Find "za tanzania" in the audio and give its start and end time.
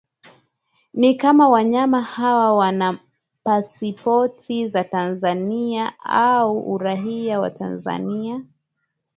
4.67-5.93